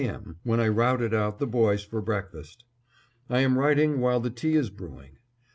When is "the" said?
1.37-1.45, 4.19-4.31